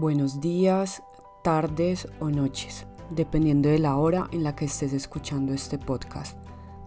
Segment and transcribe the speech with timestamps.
[0.00, 1.02] Buenos días,
[1.44, 6.38] tardes o noches, dependiendo de la hora en la que estés escuchando este podcast.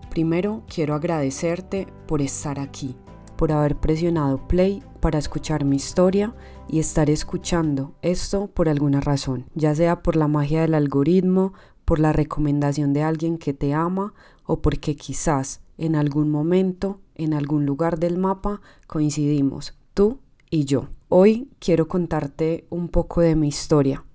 [0.10, 2.96] Primero quiero agradecerte por estar aquí,
[3.36, 6.34] por haber presionado play para escuchar mi historia
[6.68, 11.54] y estar escuchando esto por alguna razón, ya sea por la magia del algoritmo,
[11.86, 17.36] por la recomendación de alguien que te ama o porque quizás en algún momento, en
[17.36, 20.18] algún lugar del mapa, coincidimos, tú
[20.54, 20.86] y yo.
[21.10, 24.06] Hoy quiero contarte un poco de mi historia.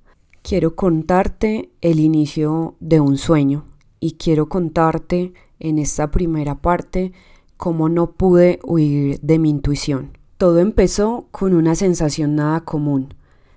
[0.43, 3.65] Quiero contarte el inicio de un sueño
[3.99, 7.11] y quiero contarte en esta primera parte
[7.57, 10.17] cómo no pude huir de mi intuición.
[10.37, 13.15] Todo empezó con una sensación nada común.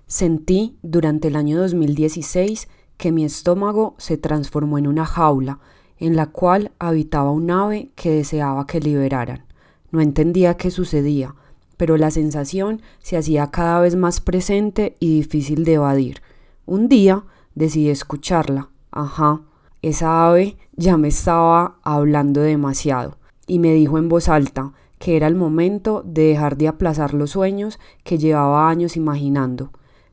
[0.07, 5.59] Sentí durante el año 2016 que mi estómago se transformó en una jaula
[5.99, 9.45] en la cual habitaba un ave que deseaba que liberaran.
[9.91, 11.35] No entendía qué sucedía,
[11.81, 16.21] pero la sensación se hacía cada vez más presente y difícil de evadir.
[16.67, 17.23] Un día
[17.55, 18.69] decidí escucharla.
[18.91, 19.41] Ajá,
[19.81, 25.25] esa ave ya me estaba hablando demasiado y me dijo en voz alta que era
[25.25, 29.71] el momento de dejar de aplazar los sueños que llevaba años imaginando.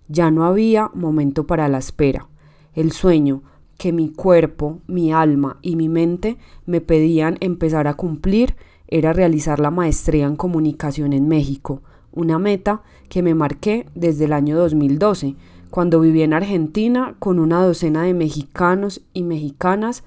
[0.08, 2.28] Ya no había momento para la espera.
[2.72, 3.42] El sueño
[3.77, 8.56] que mi cuerpo, mi alma y mi mente me pedían empezar a cumplir
[8.89, 14.33] era realizar la maestría en comunicación en México, una meta que me marqué desde el
[14.33, 15.36] año 2012,
[15.70, 20.03] cuando viví en Argentina con una docena de mexicanos y mexicanas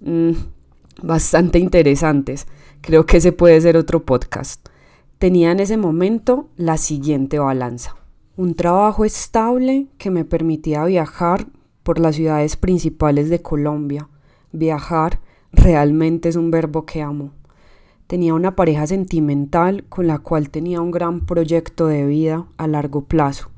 [0.00, 0.32] mmm,
[1.02, 2.46] bastante interesantes.
[2.80, 4.68] Creo que ese puede ser otro podcast.
[5.18, 7.96] Tenía en ese momento la siguiente balanza.
[8.36, 11.46] Un trabajo estable que me permitía viajar
[11.82, 14.08] por las ciudades principales de Colombia.
[14.52, 15.20] Viajar
[15.52, 17.32] realmente es un verbo que amo.
[18.08, 23.04] Tenía una pareja sentimental con la cual tenía un gran proyecto de vida a largo
[23.04, 23.50] plazo.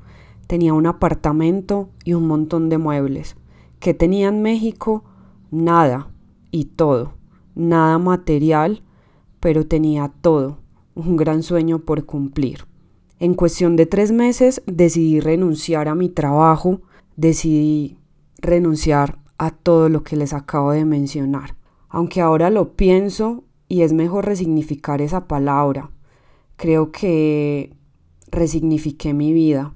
[0.45, 3.37] Tenía un apartamento y un montón de muebles.
[3.79, 5.05] ¿Qué tenía en México?
[5.51, 6.09] Nada
[6.51, 7.13] y todo.
[7.55, 8.83] Nada material,
[9.39, 10.57] pero tenía todo.
[10.95, 12.65] Un gran sueño por cumplir.
[13.19, 16.81] En cuestión de tres meses decidí renunciar a mi trabajo,
[17.15, 17.97] decidí
[18.39, 21.55] renunciar a todo lo que les acabo de mencionar.
[21.87, 25.91] Aunque ahora lo pienso, y es mejor resignificar esa palabra.
[26.57, 27.71] Creo que
[28.29, 29.73] resignifiqué mi vida.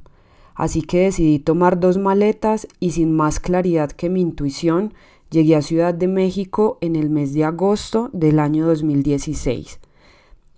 [0.53, 4.93] Así que decidí tomar dos maletas y sin más claridad que mi intuición,
[5.29, 9.79] llegué a Ciudad de México en el mes de agosto del año 2016.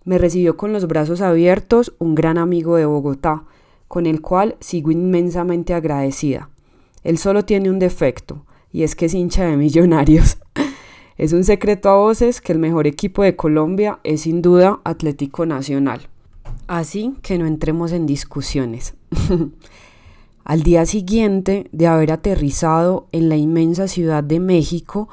[0.03, 3.43] Me recibió con los brazos abiertos un gran amigo de Bogotá,
[3.87, 6.49] con el cual sigo inmensamente agradecida.
[7.03, 10.39] Él solo tiene un defecto, y es que es hincha de millonarios.
[11.17, 15.47] Es un secreto a voces que el mejor equipo de Colombia es sin duda Atlético
[15.47, 16.01] Nacional.
[16.67, 18.94] Así que no entremos en discusiones.
[20.44, 25.09] Al día siguiente de haber aterrizado en la inmensa ciudad de México,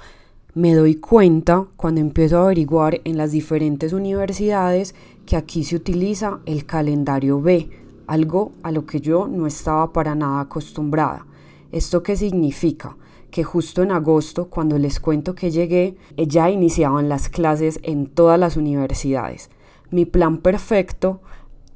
[0.52, 4.94] me doy cuenta cuando empiezo a averiguar en las diferentes universidades
[5.24, 7.70] que aquí se utiliza el calendario B,
[8.06, 11.26] algo a lo que yo no estaba para nada acostumbrada.
[11.72, 12.94] ¿Esto qué significa?
[13.34, 18.38] Que justo en agosto, cuando les cuento que llegué, ya iniciaban las clases en todas
[18.38, 19.50] las universidades.
[19.90, 21.20] Mi plan perfecto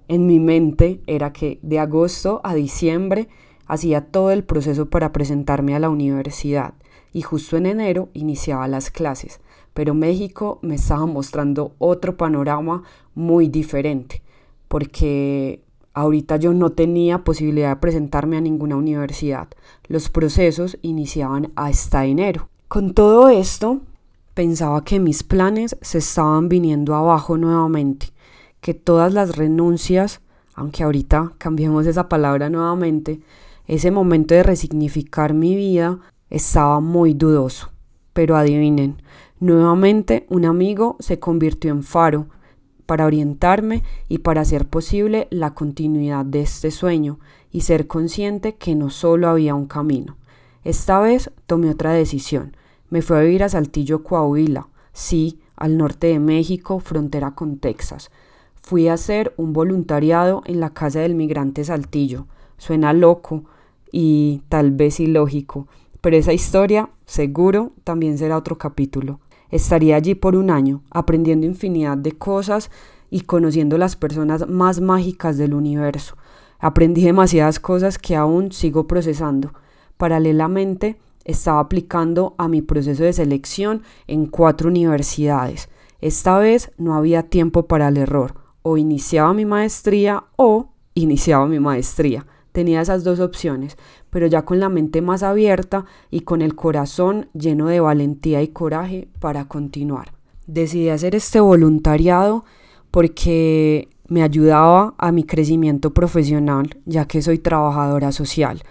[0.06, 3.26] en mi mente era que de agosto a diciembre
[3.66, 6.74] hacía todo el proceso para presentarme a la universidad
[7.12, 9.40] y justo en enero iniciaba las clases.
[9.74, 12.84] Pero México me estaba mostrando otro panorama
[13.16, 14.22] muy diferente,
[14.68, 15.64] porque
[15.98, 19.48] Ahorita yo no tenía posibilidad de presentarme a ninguna universidad.
[19.88, 22.48] Los procesos iniciaban hasta enero.
[22.68, 23.80] Con todo esto,
[24.32, 28.10] pensaba que mis planes se estaban viniendo abajo nuevamente,
[28.60, 30.20] que todas las renuncias,
[30.54, 33.18] aunque ahorita cambiemos esa palabra nuevamente,
[33.66, 35.98] ese momento de resignificar mi vida
[36.30, 37.70] estaba muy dudoso.
[38.12, 39.02] Pero adivinen,
[39.40, 42.28] nuevamente un amigo se convirtió en faro
[42.88, 47.18] para orientarme y para hacer posible la continuidad de este sueño
[47.52, 50.16] y ser consciente que no solo había un camino.
[50.64, 52.56] Esta vez tomé otra decisión.
[52.88, 58.10] Me fui a vivir a Saltillo, Coahuila, sí, al norte de México, frontera con Texas.
[58.54, 62.26] Fui a hacer un voluntariado en la Casa del Migrante Saltillo.
[62.56, 63.44] Suena loco
[63.92, 65.68] y tal vez ilógico,
[66.00, 69.20] pero esa historia seguro también será otro capítulo.
[69.50, 72.70] Estaría allí por un año, aprendiendo infinidad de cosas
[73.10, 76.16] y conociendo las personas más mágicas del universo.
[76.58, 79.52] Aprendí demasiadas cosas que aún sigo procesando.
[79.96, 85.68] Paralelamente, estaba aplicando a mi proceso de selección en cuatro universidades.
[86.00, 88.34] Esta vez no había tiempo para el error.
[88.62, 92.26] O iniciaba mi maestría o iniciaba mi maestría.
[92.58, 93.76] Tenía esas dos opciones,
[94.10, 98.48] pero ya con la mente más abierta y con el corazón lleno de valentía y
[98.48, 100.10] coraje para continuar.
[100.48, 102.44] Decidí hacer este voluntariado
[102.90, 108.64] porque me ayudaba a mi crecimiento profesional, ya que soy trabajadora social,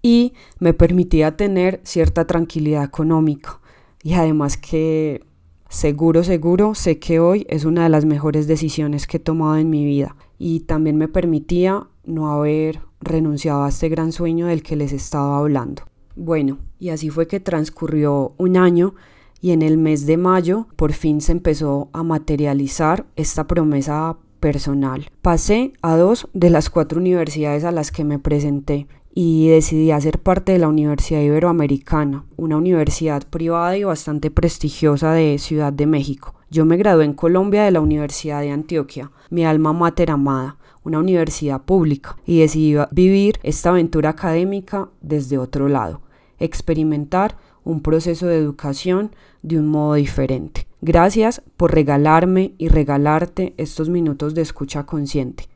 [0.00, 3.58] y me permitía tener cierta tranquilidad económica.
[4.04, 5.24] Y además que
[5.68, 9.70] seguro, seguro, sé que hoy es una de las mejores decisiones que he tomado en
[9.70, 10.14] mi vida.
[10.46, 15.38] Y también me permitía no haber renunciado a este gran sueño del que les estaba
[15.38, 15.84] hablando.
[16.16, 18.94] Bueno, y así fue que transcurrió un año
[19.40, 25.10] y en el mes de mayo por fin se empezó a materializar esta promesa personal.
[25.22, 30.18] Pasé a dos de las cuatro universidades a las que me presenté y decidí hacer
[30.18, 36.34] parte de la Universidad Iberoamericana, una universidad privada y bastante prestigiosa de Ciudad de México.
[36.54, 41.00] Yo me gradué en Colombia de la Universidad de Antioquia, mi alma mater amada, una
[41.00, 46.02] universidad pública, y decidí vivir esta aventura académica desde otro lado,
[46.38, 49.10] experimentar un proceso de educación
[49.42, 50.68] de un modo diferente.
[50.80, 55.48] Gracias por regalarme y regalarte estos minutos de escucha consciente.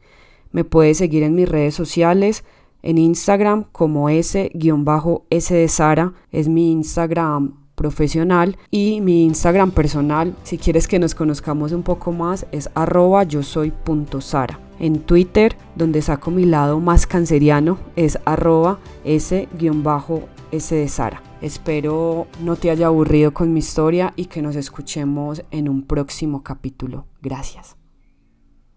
[0.51, 2.43] Me puedes seguir en mis redes sociales,
[2.83, 10.59] en Instagram como S-S de Sara, es mi Instagram profesional y mi Instagram personal, si
[10.59, 14.59] quieres que nos conozcamos un poco más, es arroba yo soy punto Sara.
[14.81, 21.23] En Twitter, donde saco mi lado más canceriano, es arroba S-S de Sara.
[21.41, 26.43] Espero no te haya aburrido con mi historia y que nos escuchemos en un próximo
[26.43, 27.07] capítulo.
[27.23, 27.78] Gracias.